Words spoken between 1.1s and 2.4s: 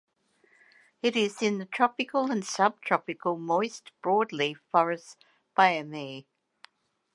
is in the tropical